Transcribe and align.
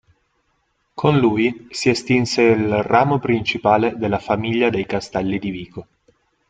Con 0.95 1.19
lui 1.19 1.67
si 1.69 1.89
estinse 1.89 2.41
il 2.41 2.81
ramo 2.81 3.19
principale 3.19 3.97
della 3.97 4.17
famiglia 4.17 4.71
dei 4.71 4.87
Castelli 4.87 5.37
di 5.37 5.51
Vico. 5.51 5.87